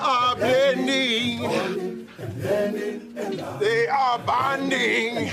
[0.00, 2.06] are blending.
[3.60, 5.30] They are bonding.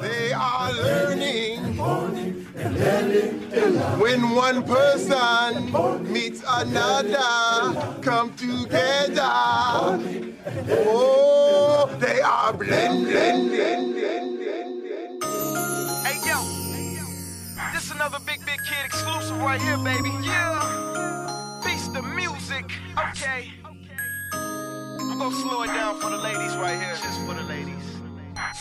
[0.00, 1.76] They are learning.
[4.00, 5.72] When one person
[6.12, 9.30] meets another, come together.
[10.88, 13.50] Oh, they are blending.
[16.04, 16.38] Hey yo,
[17.72, 20.10] this another Big Big Kid exclusive right here, baby.
[20.22, 20.85] Yeah.
[23.10, 23.96] Okay, okay.
[24.34, 27.84] I'm gonna slow it down for the ladies right here, just for the ladies.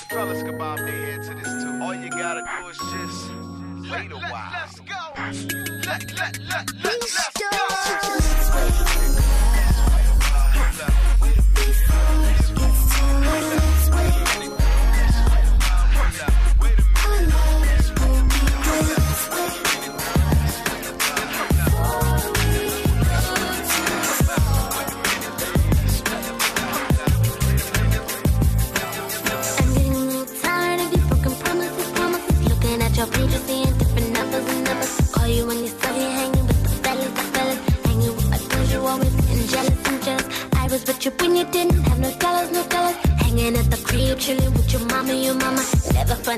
[0.10, 1.80] Fellas can bob their head to this too.
[1.82, 3.30] All you gotta do is just
[3.92, 4.52] wait a while.
[4.54, 4.96] Let's go.
[5.86, 8.25] Let, let, let, let, let's go.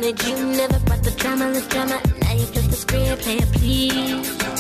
[0.08, 2.02] Funded you, never brought the drama, the drama.
[2.22, 4.57] Now you flip the script, play it please.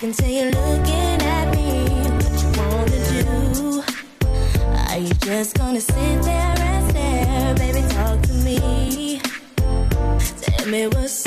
[0.00, 1.88] Can tell you're looking at me.
[2.20, 3.82] What you wanna do?
[4.90, 7.54] Are you just gonna sit there and stare?
[7.54, 9.20] Baby, talk to me.
[10.42, 11.25] Tell me what's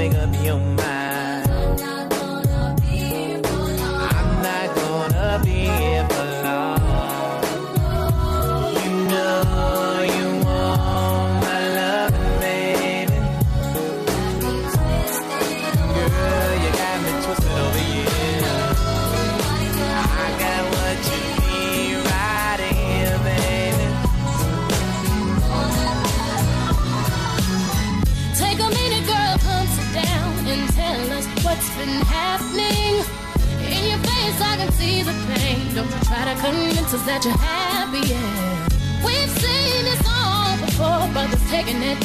[0.00, 0.79] Make up your mind.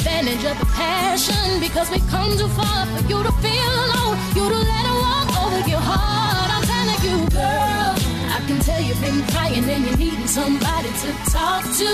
[0.06, 4.44] Advantage of the passion because we come too far for you to feel alone, you
[4.54, 6.48] to let it walk over your heart.
[6.54, 7.92] I'm telling you, girl,
[8.30, 11.90] I can tell you've been crying and you're needing somebody to talk to,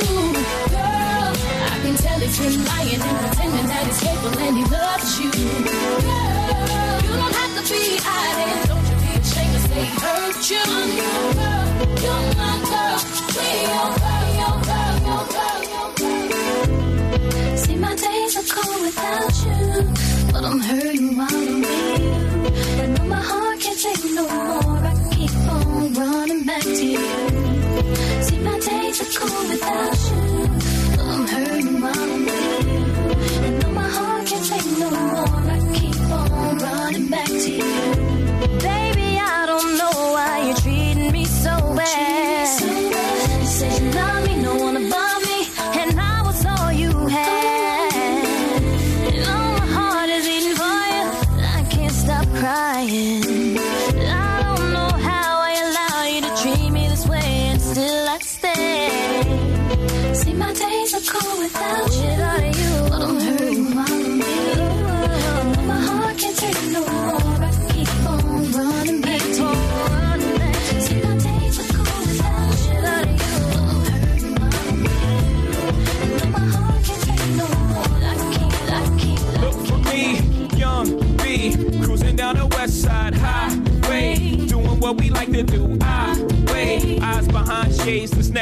[0.77, 1.33] girl.
[1.73, 5.31] I can tell he's been lying and pretending that he's faithful and he loves you,
[5.33, 6.21] girl.
[7.09, 10.69] You don't have to be hiding, don't you be ashamed to say he hurt you,
[11.41, 11.65] girl.
[12.05, 13.01] You're my girl,
[13.41, 16.42] we your girl, your girl, your girl, your girl.
[17.57, 19.61] See, my days are cold without you,
[20.33, 22.83] but I'm hurting while I'm with you.
[22.83, 27.07] And though my heart can't take no more, I keep on running back to you.
[28.27, 30.32] See, my days are cold without you,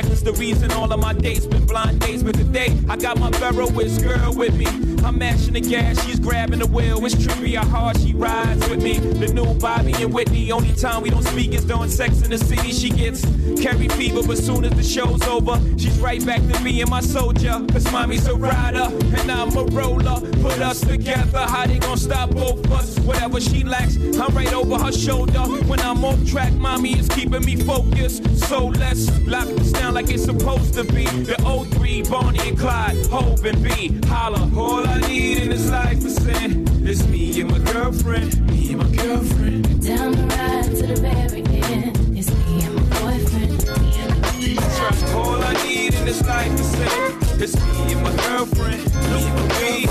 [0.03, 2.23] necklace, the reason all of my dates been blind dates.
[2.23, 4.67] But today, I got my Veroist girl with me.
[5.05, 7.05] I'm mashing the gas, she's grabbing the wheel.
[7.07, 8.99] It's trippy how hard she rides with me.
[8.99, 10.53] The new Bobby and Whitney.
[10.53, 12.73] Only time we don't speak is during sex in the city.
[12.73, 13.25] She gets
[13.63, 17.65] Carrie fever, but soon as the show's over, she's right back to being my soldier.
[17.73, 18.89] Cause mommy's a rider
[19.19, 20.21] and I'm a roller.
[20.43, 22.99] Put us together, how they gonna stop both us?
[23.01, 25.41] Whatever she lacks, I'm right over her shoulder.
[25.67, 28.25] When I'm off track, mommy is keeping me focused.
[28.49, 31.05] So let's lock this down like it's supposed to be.
[31.05, 34.01] The 03, Bonnie and Clyde, Hov and B.
[34.07, 36.67] Holla, all I need in this life is sin.
[36.87, 39.85] It's me and my girlfriend, me and my girlfriend.
[39.85, 42.19] Down the ride to the very end.
[42.19, 43.59] It's me and my boyfriend.
[43.81, 45.15] Me and my boyfriend.
[45.15, 47.19] All I need in this life is sin.
[47.43, 49.89] It's me and my girlfriend, me and my weed.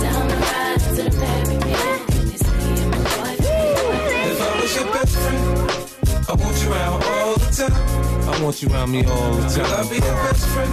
[0.00, 2.02] Down the ride to the very end.
[2.34, 4.30] It's me and my boyfriend.
[4.30, 5.42] If I was your best friend,
[6.28, 7.89] I want you around all the time.
[8.40, 10.72] I want you around me all the Girl, I'll be your best friend.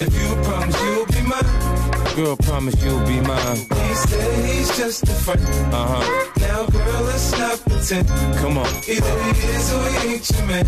[0.00, 2.14] If you promise you'll be mine.
[2.14, 3.56] Girl, promise you'll be mine.
[3.56, 5.42] He said he's just a friend.
[5.74, 6.30] Uh huh.
[6.38, 8.06] Now, girl, let's not pretend.
[8.38, 8.68] Come on.
[8.86, 10.66] Either he is or he ain't your man.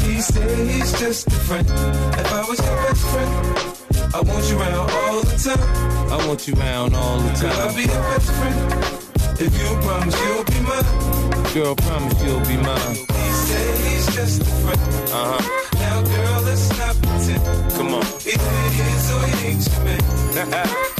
[0.00, 1.68] He said he's just a friend.
[1.68, 6.10] If I was your best friend, I want you around all the time.
[6.10, 7.52] I want you around all the time.
[7.52, 9.00] Girl, I'll be your best friend.
[9.38, 11.52] If you promise you'll be mine.
[11.52, 12.96] Girl, promise you'll be mine.
[12.96, 14.80] He said just a friend.
[15.12, 15.78] Uh huh.
[15.78, 17.72] Now, girl, let's not pretend.
[17.72, 18.04] Come on.
[18.26, 20.96] Either he is or ain't your man.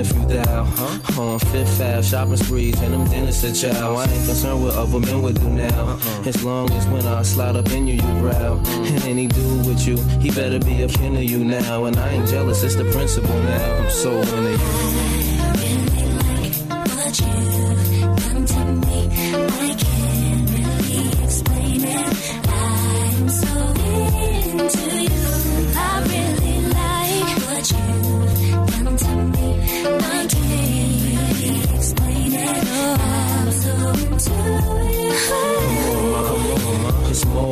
[0.01, 0.63] a few thou?
[0.63, 1.21] Huh?
[1.21, 3.95] On Fifth Ave, shopping sprees, and them dinners to chow.
[3.95, 5.67] I ain't concerned what other men would do now.
[5.67, 6.23] Uh-uh.
[6.27, 8.57] As long as when I slide up in you, you growl.
[8.67, 11.85] And any dude with you, he better be a kin of you now.
[11.85, 13.75] And I ain't jealous, it's the principle now.
[13.77, 15.20] I'm so into you.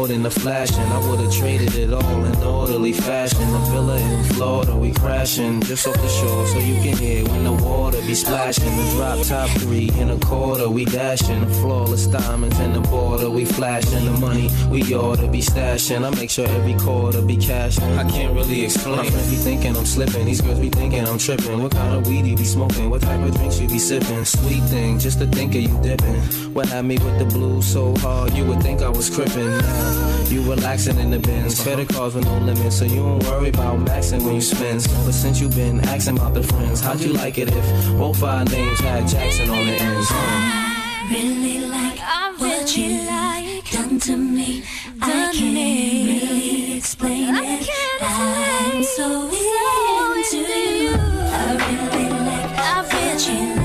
[0.09, 0.79] In the flashing.
[0.79, 3.39] I would've traded it all in orderly fashion.
[3.51, 7.43] The villa in Florida, we crashing just off the shore so you can hear when
[7.43, 8.75] the water be splashing.
[8.77, 11.41] The drop top three in a quarter, we dashing.
[11.41, 14.05] The flawless diamonds in the border, we flashing.
[14.05, 16.05] The money we oughta be stashing.
[16.05, 17.83] I make sure every quarter be cashing.
[17.97, 18.97] I can't really explain.
[18.97, 20.25] My friends be thinking I'm slipping.
[20.25, 21.61] These girls be thinking I'm tripping.
[21.61, 22.89] What kind of weed you be smoking?
[22.89, 24.25] What type of drinks you be sipping?
[24.25, 26.21] Sweet thing, just to think of you dipping.
[26.53, 29.59] What had me with the blues so hard, you would think I was crippin'.
[29.59, 29.98] Now,
[30.31, 31.61] you relaxing in the Benz.
[31.61, 34.87] Credit cards with no limits, so you don't worry about maxing when you spend.
[35.05, 38.45] But since you been asking about the friends, how'd you like it if both our
[38.45, 40.07] names had Jackson on the ends?
[40.11, 44.63] I really like I really what you like done to me.
[44.99, 46.21] Done I can't me.
[46.21, 47.69] really explain I it.
[48.01, 50.95] I'm so into you.
[50.95, 53.58] I really like I what you like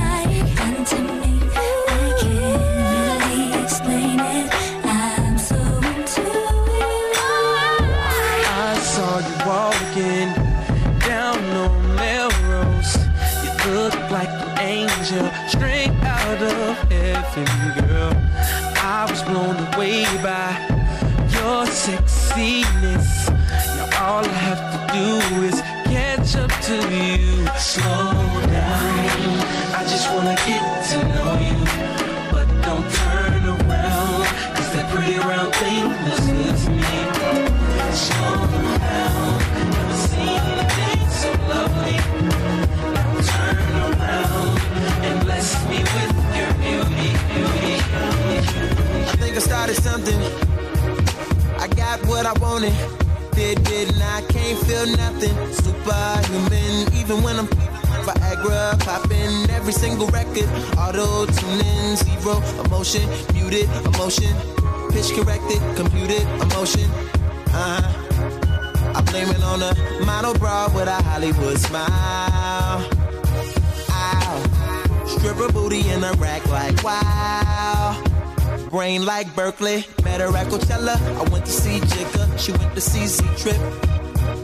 [20.24, 20.56] by
[21.36, 23.28] your sexiness.
[23.76, 25.53] Now all I have to do is
[54.84, 55.34] feel nothing.
[55.52, 57.46] Superhuman, even when I'm
[58.04, 60.48] Viagra popping every single record.
[60.76, 64.34] Auto tuning, zero emotion, muted emotion,
[64.92, 66.88] pitch corrected, computed emotion.
[67.48, 68.92] Uh huh.
[68.96, 69.74] I blame it on a
[70.04, 72.84] mono bra with a Hollywood smile.
[73.90, 75.04] Ow.
[75.06, 78.02] Stripper booty in a rack like wow.
[78.70, 80.96] Brain like Berkeley, met her at Coachella.
[81.16, 83.93] I went to see Jigga, she went to see Z Trip.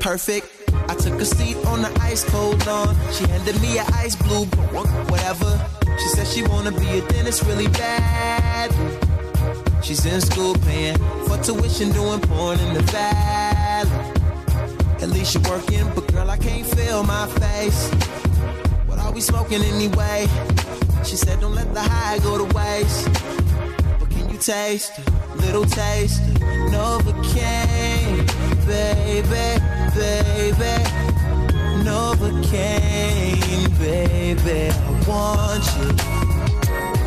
[0.01, 0.47] Perfect.
[0.89, 2.97] I took a seat on the ice cold lawn.
[3.13, 5.71] She handed me an ice blue, whatever.
[5.99, 8.71] She said she wanna be a dentist really bad.
[9.85, 13.91] She's in school paying for tuition, doing porn in the valley.
[15.03, 17.91] At least you're working, but girl, I can't feel my face.
[18.87, 20.27] What are we smoking anyway?
[21.05, 23.09] She said, don't let the high go to waste.
[23.99, 26.23] But can you taste a little taste
[26.73, 27.90] Novocaine,
[28.71, 29.47] baby,
[29.99, 30.75] baby?
[31.87, 35.89] Novocaine, baby, I want you.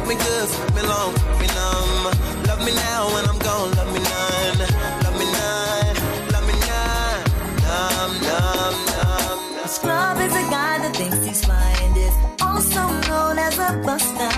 [0.07, 2.03] Me good, me long, me numb.
[2.47, 4.59] Love me now when I'm gone, love me none.
[5.05, 5.95] Love me none,
[6.33, 7.21] love me none.
[7.63, 9.67] Numb, numb, numb, numb.
[9.75, 14.33] Scrub is a guy that thinks he's and is also known as a buster.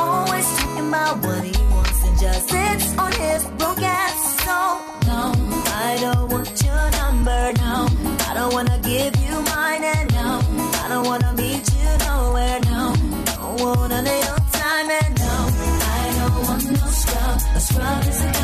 [0.00, 4.23] Always talking about what he wants and just sits on his broke ass.
[7.52, 7.88] Number, no.
[8.28, 10.40] I don't wanna give you mine, and no,
[10.82, 12.94] I don't wanna meet you nowhere, no.
[13.24, 15.34] Don't want none of your time, and no,
[15.92, 17.40] I don't want no scrub.
[17.56, 18.43] A scrub is a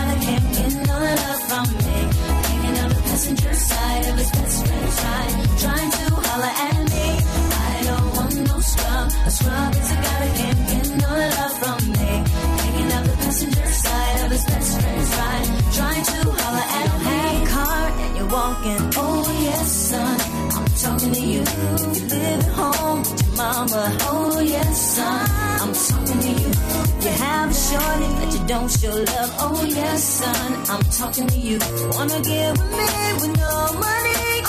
[27.71, 29.31] shorty that you don't show love.
[29.39, 30.53] Oh yes, son.
[30.73, 31.59] I'm talking to you.
[31.95, 32.89] Wanna get with me
[33.21, 34.40] with no money?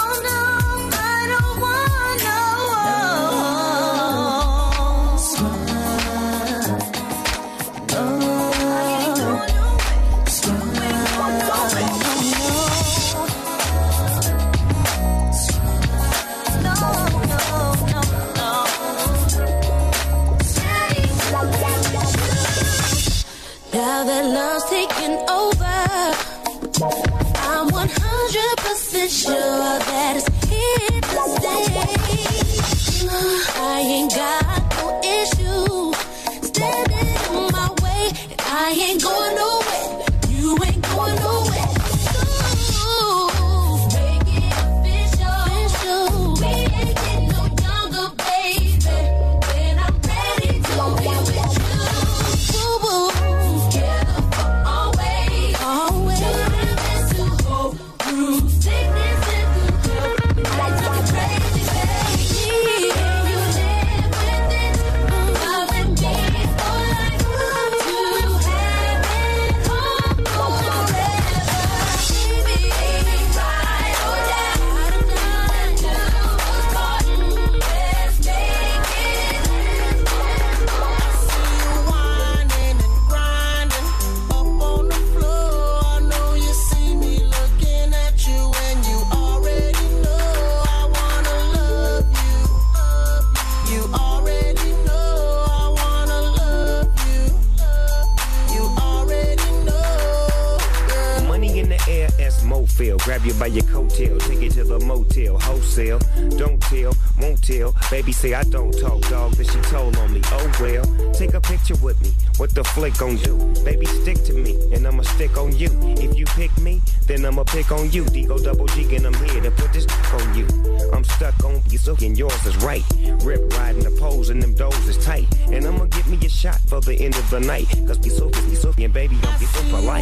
[105.71, 105.99] Wholesale.
[106.37, 107.73] Don't tell, won't tell.
[107.89, 109.31] Baby say I don't talk, dog.
[109.35, 110.21] Then she told on me.
[110.25, 112.11] Oh well, take a picture with me.
[112.35, 113.37] What the flick gon' do?
[113.63, 115.69] Baby, stick to me, and I'ma stick on you.
[115.97, 118.03] If you pick me, then I'ma pick on you.
[118.05, 120.45] D-O double G, and I'm here to put this on you.
[120.91, 122.83] I'm stuck on you, so and yours is right.
[123.23, 125.27] Rip riding the poles, and them doors is tight.
[125.51, 127.67] And I'ma get me a shot for the end of the night.
[127.87, 130.00] Cause be so, be so, and baby, don't be so polite.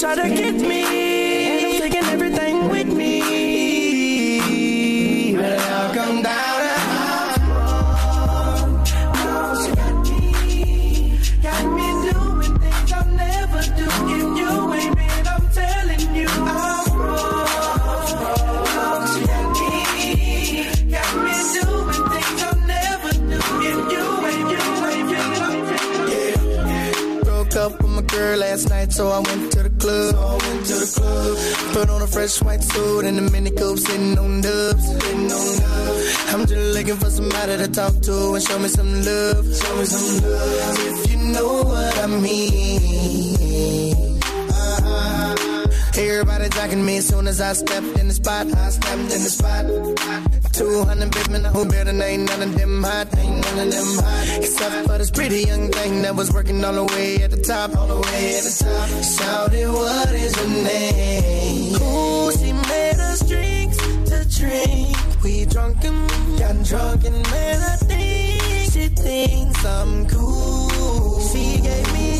[0.00, 0.79] Try to get me.
[31.80, 34.86] Put on a fresh white suit and a mini coupe, sitting on dubs.
[36.30, 39.46] I'm just looking for somebody to talk to and show me some love.
[39.56, 40.78] Show me some love.
[40.78, 43.29] If you know what I mean.
[46.00, 48.46] Everybody jacking me as soon as I stepped in the spot.
[48.54, 49.64] I stepped in the spot.
[50.54, 53.06] 200 bitchmen, who better ain't none of them hot.
[53.18, 54.38] Ain't none of them hot.
[54.38, 57.76] Except for this pretty young thing that was working all the way at the top.
[57.76, 58.88] All the way at the top.
[59.16, 61.74] Shouted, what is your name?
[61.82, 63.76] Ooh, she made us drinks
[64.10, 64.96] to drink.
[65.22, 66.08] We drunk and
[66.38, 71.20] got drunk and man, I think she thinks I'm cool.
[71.28, 72.19] She gave me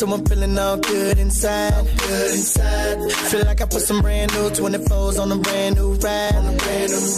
[0.00, 1.86] so I'm feeling all good inside.
[1.98, 3.12] Good inside.
[3.30, 6.32] Feel like I put some brand new 24s on a brand new ride.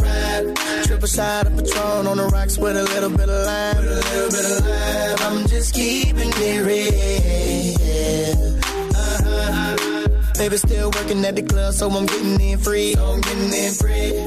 [0.03, 0.57] Ride.
[0.87, 3.77] Triple shot of Patron on the rocks with a little bit of lime.
[3.77, 5.17] With a little bit of lime.
[5.21, 6.93] I'm just keeping it real.
[8.97, 10.09] Uh-huh.
[10.39, 12.95] Baby still working at the club, so I'm getting in free.
[12.95, 14.22] So I'm getting in free.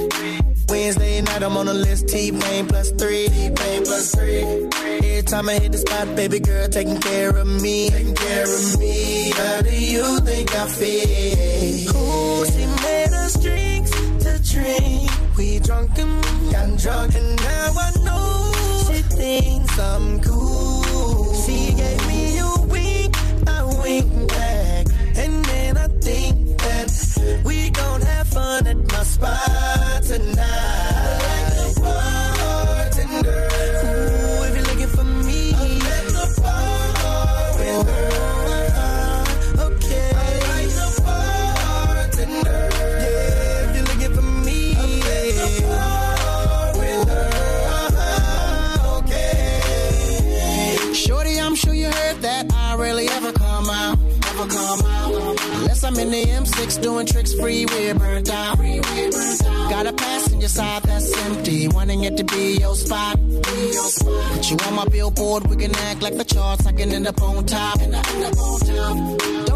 [1.45, 2.08] I'm on the list.
[2.10, 3.27] T-Pain plus three.
[3.27, 4.41] T-Pain plus three.
[4.41, 7.89] Every time I hit the spot, baby girl taking care of me.
[7.91, 9.29] Taking care of me.
[9.29, 11.95] How do you think I feel?
[11.95, 15.12] Ooh, she made us drinks to drink.
[15.38, 18.51] We drunk and got drunk, and now I know
[18.88, 21.34] she thinks I'm cool.
[21.45, 23.15] She gave me a wink,
[23.47, 29.55] I wink back, and then I think that we gon' have fun at my spot
[56.65, 58.58] in M6 doing tricks free, we're burnt out.
[58.58, 63.19] Got a pass in your side that's empty, wanting it to be your spot.
[63.43, 67.21] Put you on my billboard, we can act like the charts, I can end up
[67.21, 67.80] on top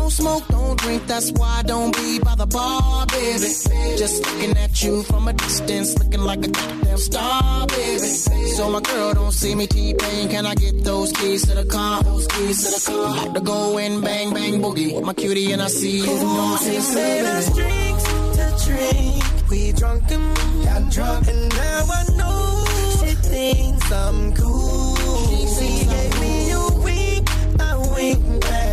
[0.10, 3.50] don't smoke, don't drink, that's why I don't be by the bar, baby.
[3.98, 8.00] Just looking at you from a distance, looking like a goddamn star, baby.
[8.00, 12.02] So my girl don't see me T-Pain, can I get those keys to the car?
[12.04, 13.24] Those keys to the car.
[13.24, 15.02] About to go in, bang, bang, boogie.
[15.04, 16.24] My cutie and I see cool, you.
[16.24, 16.58] Know,
[16.96, 18.04] made us drinks
[18.38, 19.50] to drink.
[19.50, 22.66] We drunk and got drunk, and now I know
[23.00, 24.96] she thinks I'm cool.
[25.28, 28.69] She, she gave me a wink, a wink back.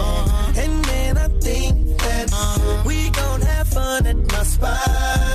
[3.76, 5.25] fun at my spot.